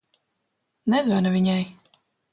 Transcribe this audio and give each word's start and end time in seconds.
Nezvani 0.93 1.37
viņai. 1.37 1.61